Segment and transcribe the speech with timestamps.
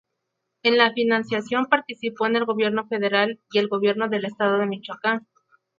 [0.63, 5.27] En la financiación participó el gobierno federal y el gobierno del estado de Michoacán.